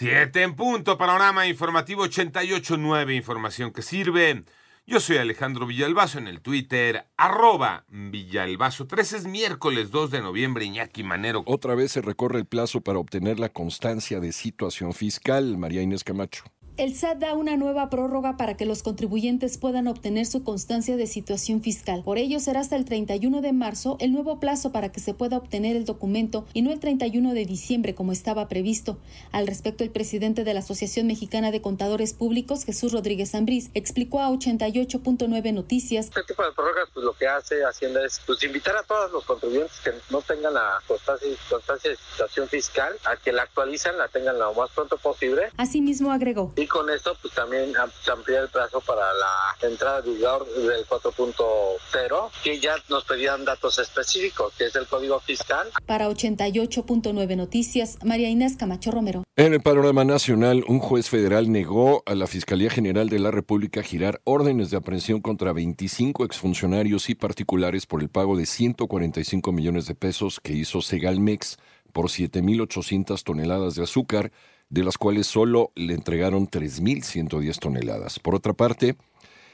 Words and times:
Siete 0.00 0.42
en 0.44 0.54
punto, 0.56 0.96
panorama 0.96 1.46
informativo 1.46 2.06
88.9, 2.06 3.14
información 3.14 3.70
que 3.70 3.82
sirve. 3.82 4.44
Yo 4.86 4.98
soy 4.98 5.18
Alejandro 5.18 5.66
Villalbazo 5.66 6.16
en 6.16 6.26
el 6.26 6.40
Twitter, 6.40 7.04
arroba 7.18 7.84
Villalbazo. 7.90 8.86
3 8.86 9.12
es 9.12 9.26
miércoles 9.26 9.90
2 9.90 10.10
de 10.10 10.22
noviembre, 10.22 10.64
Iñaki 10.64 11.04
Manero. 11.04 11.42
Otra 11.44 11.74
vez 11.74 11.92
se 11.92 12.00
recorre 12.00 12.38
el 12.38 12.46
plazo 12.46 12.80
para 12.80 12.98
obtener 12.98 13.38
la 13.38 13.50
constancia 13.50 14.20
de 14.20 14.32
situación 14.32 14.94
fiscal, 14.94 15.58
María 15.58 15.82
Inés 15.82 16.02
Camacho. 16.02 16.44
El 16.80 16.96
SAT 16.96 17.18
da 17.18 17.34
una 17.34 17.58
nueva 17.58 17.90
prórroga 17.90 18.38
para 18.38 18.56
que 18.56 18.64
los 18.64 18.82
contribuyentes 18.82 19.58
puedan 19.58 19.86
obtener 19.86 20.24
su 20.24 20.44
constancia 20.44 20.96
de 20.96 21.06
situación 21.06 21.60
fiscal. 21.60 22.02
Por 22.02 22.16
ello, 22.16 22.40
será 22.40 22.60
hasta 22.60 22.74
el 22.74 22.86
31 22.86 23.42
de 23.42 23.52
marzo 23.52 23.98
el 24.00 24.12
nuevo 24.12 24.40
plazo 24.40 24.72
para 24.72 24.90
que 24.90 24.98
se 24.98 25.12
pueda 25.12 25.36
obtener 25.36 25.76
el 25.76 25.84
documento 25.84 26.46
y 26.54 26.62
no 26.62 26.72
el 26.72 26.80
31 26.80 27.34
de 27.34 27.44
diciembre 27.44 27.94
como 27.94 28.12
estaba 28.12 28.48
previsto. 28.48 28.96
Al 29.30 29.46
respecto, 29.46 29.84
el 29.84 29.90
presidente 29.90 30.42
de 30.42 30.54
la 30.54 30.60
Asociación 30.60 31.06
Mexicana 31.06 31.50
de 31.50 31.60
Contadores 31.60 32.14
Públicos, 32.14 32.64
Jesús 32.64 32.92
Rodríguez 32.92 33.34
Ambrís, 33.34 33.68
explicó 33.74 34.20
a 34.20 34.30
88.9 34.30 35.52
Noticias. 35.52 36.06
Este 36.06 36.22
tipo 36.22 36.42
de 36.42 36.52
prórrogas, 36.52 36.88
pues 36.94 37.04
lo 37.04 37.12
que 37.12 37.26
hace 37.26 37.62
Hacienda 37.62 38.06
es 38.06 38.22
pues, 38.24 38.42
invitar 38.42 38.74
a 38.78 38.84
todos 38.84 39.12
los 39.12 39.26
contribuyentes 39.26 39.78
que 39.80 39.92
no 40.08 40.22
tengan 40.22 40.54
la 40.54 40.80
constancia, 40.88 41.28
constancia 41.50 41.90
de 41.90 41.98
situación 41.98 42.48
fiscal 42.48 42.94
a 43.04 43.18
que 43.18 43.32
la 43.32 43.42
actualicen, 43.42 43.98
la 43.98 44.08
tengan 44.08 44.38
lo 44.38 44.54
más 44.54 44.70
pronto 44.70 44.96
posible. 44.96 45.50
Asimismo, 45.58 46.10
agregó 46.10 46.54
con 46.70 46.88
esto 46.88 47.16
pues 47.20 47.34
también 47.34 47.72
se 48.02 48.10
amplía 48.10 48.40
el 48.40 48.48
plazo 48.48 48.80
para 48.80 49.02
la 49.02 49.68
entrada 49.68 50.00
de 50.00 50.12
vigor 50.12 50.46
del 50.46 50.86
4.0 50.86 52.30
que 52.42 52.60
ya 52.60 52.76
nos 52.88 53.04
pedían 53.04 53.44
datos 53.44 53.78
específicos 53.78 54.54
que 54.56 54.66
es 54.66 54.76
el 54.76 54.86
código 54.86 55.20
fiscal. 55.20 55.68
Para 55.84 56.08
88.9 56.08 57.36
Noticias, 57.36 57.98
María 58.04 58.30
Inés 58.30 58.56
Camacho 58.56 58.90
Romero. 58.90 59.24
En 59.36 59.52
el 59.52 59.60
panorama 59.60 60.04
nacional, 60.04 60.64
un 60.68 60.78
juez 60.78 61.08
federal 61.08 61.50
negó 61.50 62.02
a 62.06 62.14
la 62.14 62.26
Fiscalía 62.26 62.70
General 62.70 63.08
de 63.08 63.18
la 63.18 63.30
República 63.30 63.82
girar 63.82 64.20
órdenes 64.24 64.70
de 64.70 64.76
aprehensión 64.76 65.20
contra 65.20 65.52
25 65.52 66.24
exfuncionarios 66.24 67.10
y 67.10 67.14
particulares 67.14 67.86
por 67.86 68.00
el 68.02 68.08
pago 68.08 68.36
de 68.36 68.46
145 68.46 69.52
millones 69.52 69.86
de 69.86 69.94
pesos 69.94 70.40
que 70.40 70.52
hizo 70.52 70.82
Segalmex 70.82 71.58
por 71.92 72.06
7.800 72.06 73.22
toneladas 73.24 73.74
de 73.74 73.82
azúcar 73.82 74.30
de 74.70 74.84
las 74.84 74.96
cuales 74.96 75.26
solo 75.26 75.72
le 75.74 75.94
entregaron 75.94 76.48
3.110 76.48 77.58
toneladas. 77.58 78.18
Por 78.18 78.34
otra 78.34 78.54
parte, 78.54 78.96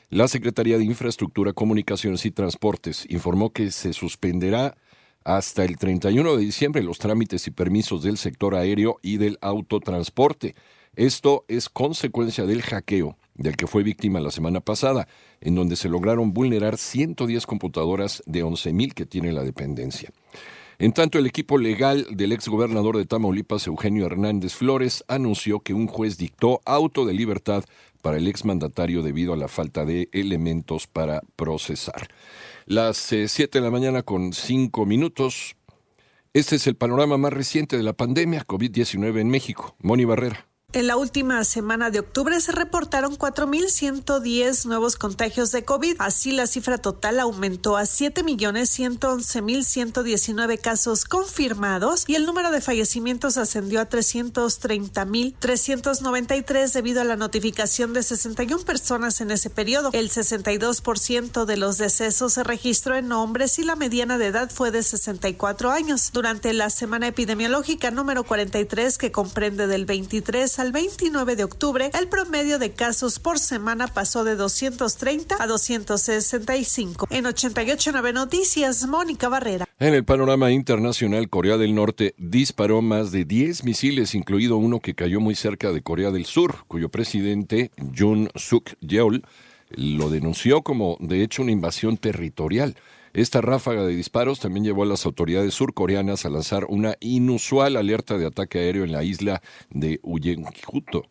la 0.08 0.28
Secretaría 0.28 0.78
de 0.78 0.84
Infraestructura, 0.84 1.52
Comunicaciones 1.52 2.24
y 2.26 2.30
Transportes 2.30 3.06
informó 3.08 3.50
que 3.50 3.72
se 3.72 3.92
suspenderá 3.92 4.76
hasta 5.24 5.64
el 5.64 5.76
31 5.76 6.36
de 6.36 6.44
diciembre 6.44 6.84
los 6.84 6.98
trámites 6.98 7.48
y 7.48 7.50
permisos 7.50 8.04
del 8.04 8.16
sector 8.16 8.54
aéreo 8.54 8.98
y 9.02 9.16
del 9.16 9.38
autotransporte. 9.40 10.54
Esto 10.94 11.44
es 11.48 11.68
consecuencia 11.68 12.46
del 12.46 12.62
hackeo 12.62 13.18
del 13.34 13.56
que 13.56 13.66
fue 13.66 13.82
víctima 13.82 14.20
la 14.20 14.30
semana 14.30 14.60
pasada, 14.60 15.08
en 15.40 15.54
donde 15.54 15.76
se 15.76 15.88
lograron 15.88 16.32
vulnerar 16.32 16.78
110 16.78 17.46
computadoras 17.46 18.22
de 18.26 18.44
11.000 18.44 18.94
que 18.94 19.06
tiene 19.06 19.32
la 19.32 19.42
dependencia. 19.42 20.10
En 20.78 20.92
tanto, 20.92 21.18
el 21.18 21.26
equipo 21.26 21.56
legal 21.56 22.06
del 22.10 22.32
exgobernador 22.32 22.98
de 22.98 23.06
Tamaulipas, 23.06 23.66
Eugenio 23.66 24.04
Hernández 24.04 24.54
Flores, 24.54 25.04
anunció 25.08 25.60
que 25.60 25.72
un 25.72 25.86
juez 25.86 26.18
dictó 26.18 26.60
auto 26.66 27.06
de 27.06 27.14
libertad 27.14 27.64
para 28.02 28.18
el 28.18 28.28
exmandatario 28.28 29.02
debido 29.02 29.32
a 29.32 29.36
la 29.38 29.48
falta 29.48 29.86
de 29.86 30.10
elementos 30.12 30.86
para 30.86 31.22
procesar. 31.34 32.08
Las 32.66 32.98
7 32.98 33.42
eh, 33.42 33.48
de 33.50 33.60
la 33.60 33.70
mañana 33.70 34.02
con 34.02 34.34
5 34.34 34.84
minutos. 34.84 35.56
Este 36.34 36.56
es 36.56 36.66
el 36.66 36.76
panorama 36.76 37.16
más 37.16 37.32
reciente 37.32 37.78
de 37.78 37.82
la 37.82 37.94
pandemia 37.94 38.46
COVID-19 38.46 39.18
en 39.18 39.30
México. 39.30 39.74
Moni 39.80 40.04
Barrera. 40.04 40.46
En 40.76 40.86
la 40.88 40.96
última 40.98 41.42
semana 41.44 41.88
de 41.88 42.00
octubre 42.00 42.38
se 42.38 42.52
reportaron 42.52 43.16
4.110 43.16 44.66
nuevos 44.66 44.96
contagios 44.96 45.50
de 45.50 45.64
COVID. 45.64 45.96
Así 46.00 46.32
la 46.32 46.46
cifra 46.46 46.76
total 46.76 47.18
aumentó 47.18 47.78
a 47.78 47.84
7.111.119 47.84 50.60
casos 50.60 51.06
confirmados 51.06 52.04
y 52.06 52.14
el 52.14 52.26
número 52.26 52.50
de 52.50 52.60
fallecimientos 52.60 53.38
ascendió 53.38 53.80
a 53.80 53.88
330.393 53.88 56.70
debido 56.70 57.00
a 57.00 57.04
la 57.04 57.16
notificación 57.16 57.94
de 57.94 58.02
61 58.02 58.62
personas 58.66 59.22
en 59.22 59.30
ese 59.30 59.48
periodo. 59.48 59.88
El 59.94 60.10
62% 60.10 61.46
de 61.46 61.56
los 61.56 61.78
decesos 61.78 62.34
se 62.34 62.44
registró 62.44 62.96
en 62.96 63.12
hombres 63.12 63.58
y 63.58 63.64
la 63.64 63.76
mediana 63.76 64.18
de 64.18 64.26
edad 64.26 64.50
fue 64.50 64.70
de 64.70 64.82
64 64.82 65.70
años. 65.70 66.10
Durante 66.12 66.52
la 66.52 66.68
semana 66.68 67.06
epidemiológica 67.06 67.90
número 67.90 68.24
43 68.24 68.98
que 68.98 69.10
comprende 69.10 69.68
del 69.68 69.86
23 69.86 70.58
al 70.58 70.65
el 70.66 70.72
29 70.72 71.36
de 71.36 71.44
octubre, 71.44 71.90
el 71.96 72.08
promedio 72.08 72.58
de 72.58 72.72
casos 72.72 73.20
por 73.20 73.38
semana 73.38 73.86
pasó 73.86 74.24
de 74.24 74.34
230 74.34 75.36
a 75.38 75.46
265. 75.46 77.06
En 77.10 77.24
88.9 77.24 78.12
Noticias, 78.12 78.84
Mónica 78.88 79.28
Barrera. 79.28 79.66
En 79.78 79.94
el 79.94 80.04
panorama 80.04 80.50
internacional, 80.50 81.28
Corea 81.28 81.56
del 81.56 81.72
Norte 81.72 82.16
disparó 82.18 82.82
más 82.82 83.12
de 83.12 83.24
10 83.24 83.62
misiles, 83.62 84.16
incluido 84.16 84.56
uno 84.56 84.80
que 84.80 84.96
cayó 84.96 85.20
muy 85.20 85.36
cerca 85.36 85.70
de 85.70 85.82
Corea 85.82 86.10
del 86.10 86.26
Sur, 86.26 86.56
cuyo 86.66 86.88
presidente, 86.88 87.70
Jun 87.96 88.28
Suk 88.34 88.70
Yeol, 88.80 89.22
lo 89.70 90.10
denunció 90.10 90.62
como, 90.62 90.96
de 90.98 91.22
hecho, 91.22 91.42
una 91.42 91.52
invasión 91.52 91.96
territorial. 91.96 92.74
Esta 93.16 93.40
ráfaga 93.40 93.86
de 93.86 93.96
disparos 93.96 94.40
también 94.40 94.66
llevó 94.66 94.82
a 94.82 94.86
las 94.86 95.06
autoridades 95.06 95.54
surcoreanas 95.54 96.26
a 96.26 96.28
lanzar 96.28 96.66
una 96.66 96.96
inusual 97.00 97.76
alerta 97.76 98.18
de 98.18 98.26
ataque 98.26 98.58
aéreo 98.58 98.84
en 98.84 98.92
la 98.92 99.04
isla 99.04 99.40
de 99.70 100.00
Uyenjuto 100.02 101.04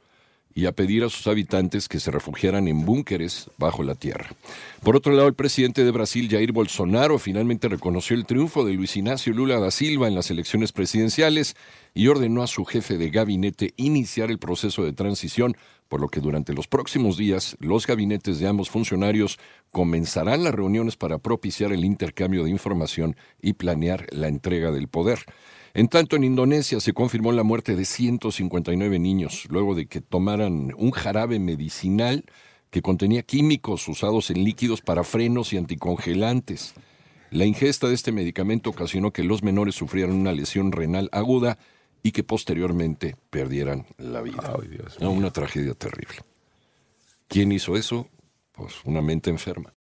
y 0.58 0.68
a 0.68 0.72
pedir 0.72 1.04
a 1.04 1.10
sus 1.10 1.28
habitantes 1.28 1.90
que 1.90 2.00
se 2.00 2.12
refugiaran 2.12 2.70
en 2.70 2.86
búnkeres 2.86 3.52
bajo 3.58 3.84
la 3.84 3.94
tierra. 3.94 4.30
Por 4.82 4.96
otro 4.96 5.12
lado, 5.12 5.28
el 5.28 5.34
presidente 5.34 5.84
de 5.84 5.92
Brasil, 5.92 6.30
Jair 6.30 6.54
Bolsonaro, 6.54 7.20
finalmente 7.20 7.68
reconoció 7.68 8.16
el 8.16 8.26
triunfo 8.26 8.64
de 8.64 8.74
Luis 8.74 8.96
Ignacio 8.96 9.34
Lula 9.34 9.60
da 9.60 9.70
Silva 9.70 10.08
en 10.08 10.16
las 10.16 10.32
elecciones 10.32 10.72
presidenciales 10.72 11.58
y 11.94 12.08
ordenó 12.08 12.42
a 12.42 12.48
su 12.48 12.64
jefe 12.64 12.98
de 12.98 13.10
gabinete 13.10 13.74
iniciar 13.76 14.32
el 14.32 14.40
proceso 14.40 14.86
de 14.86 14.94
transición 14.94 15.58
por 15.90 16.00
lo 16.00 16.08
que 16.08 16.22
durante 16.22 16.54
los 16.54 16.68
próximos 16.68 17.18
días 17.18 17.58
los 17.60 17.86
gabinetes 17.86 18.40
de 18.40 18.48
ambos 18.48 18.70
funcionarios 18.70 19.38
comenzarán 19.72 20.44
las 20.44 20.56
reuniones 20.56 20.96
para 20.96 21.18
propiciar 21.18 21.74
el 21.74 21.84
intercambio 21.86 22.46
de 22.46 22.50
información 22.50 23.16
y 23.42 23.54
planear 23.54 24.08
la 24.12 24.30
entrega 24.30 24.72
del 24.72 24.88
poder. 24.88 25.20
En 25.76 25.90
tanto, 25.90 26.16
en 26.16 26.24
Indonesia 26.24 26.80
se 26.80 26.94
confirmó 26.94 27.34
la 27.34 27.44
muerte 27.44 27.76
de 27.76 27.84
159 27.84 28.98
niños 28.98 29.46
luego 29.50 29.76
de 29.76 29.88
que 29.88 30.00
tomaran 30.00 30.74
un 30.78 30.92
jarabe 30.92 31.38
medicinal 31.38 32.24
que 32.70 32.82
contenía 32.82 33.24
químicos 33.24 33.86
usados 33.90 34.30
en 34.30 34.46
líquidos 34.46 34.82
para 34.82 35.04
frenos 35.04 35.52
y 35.52 35.58
anticongelantes. 35.58 36.76
La 37.30 37.44
ingesta 37.44 37.90
de 37.90 37.94
este 37.94 38.14
medicamento 38.14 38.70
ocasionó 38.70 39.12
que 39.12 39.26
los 39.26 39.44
menores 39.44 39.76
sufrieran 39.76 40.16
una 40.16 40.32
lesión 40.32 40.72
renal 40.72 41.10
aguda 41.12 41.58
y 42.02 42.14
que 42.14 42.24
posteriormente 42.24 43.18
perdieran 43.30 43.86
la 43.98 44.22
vida. 44.22 44.56
una 45.02 45.32
tragedia 45.32 45.74
terrible. 45.74 46.20
¿Quién 47.28 47.52
hizo 47.52 47.76
eso? 47.76 48.08
Pues 48.54 48.76
una 48.86 49.02
mente 49.02 49.30
enferma. 49.30 49.74